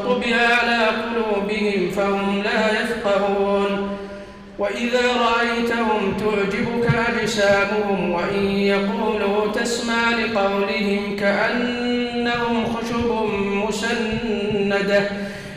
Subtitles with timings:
[0.00, 3.96] فطبع على قلوبهم فهم لا يفقهون.
[4.58, 13.28] وإذا رأيتهم تعجبك أجسامهم وإن يقولوا تسمع لقولهم كأنهم خشب
[13.68, 15.10] مسندة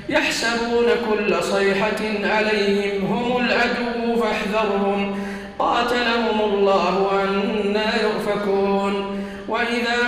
[0.10, 5.20] يحسبون كل صيحة عليهم هم العدو فاحذرهم.
[5.60, 9.20] قاتلهم الله أنا يؤفكون.
[9.48, 10.03] وإذا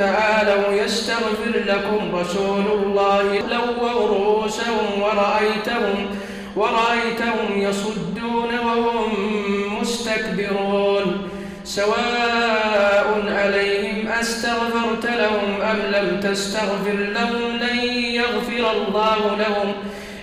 [0.00, 3.22] تعالوا يستغفر لكم رسول الله.
[3.38, 6.06] لووا رؤوسهم ورأيتهم
[6.56, 9.10] ورأيتهم يصدون وهم
[9.80, 11.28] مستكبرون.
[11.64, 17.78] سواء عليهم أستغفرت لهم أم لم تستغفر لهم لن
[18.20, 19.72] يغفر الله لهم.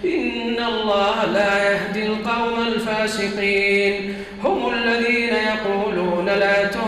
[0.06, 4.16] إن الله لا يهدي القوم الفاسقين.
[4.44, 6.87] هم الذين يقولون لا تنفقوا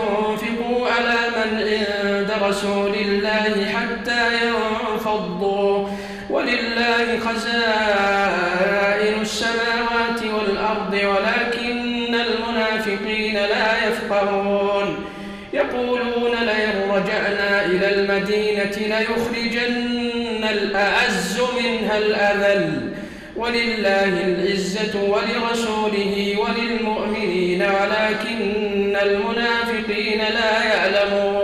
[3.46, 5.88] الله حتى ينفضوا.
[6.30, 15.04] ولله خزائن السماوات والأرض ولكن المنافقين لا يفقهون.
[15.52, 22.92] يقولون لئن رجعنا إلى المدينة ليخرجن الأعز منها الأذل.
[23.36, 31.39] ولله العزة ولرسوله وللمؤمنين ولكن المنافقين لا يعلمون.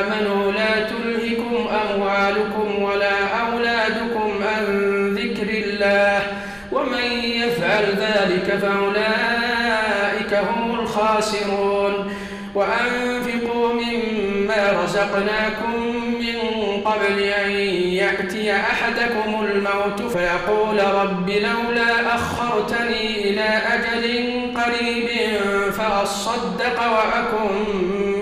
[0.00, 4.64] آمنوا لا تلهكم أموالكم ولا أولادكم عن
[5.14, 6.22] ذكر الله
[6.72, 12.14] ومن يفعل ذلك فأولئك هم الخاسرون
[12.54, 16.02] وأنفقوا مما رزقناكم
[16.84, 25.08] قبل أن يأتي أحدكم الموت فيقول رب لولا أخرتني إلى أجل قريب
[25.72, 27.80] فأصدق وأكن
[28.20, 28.21] من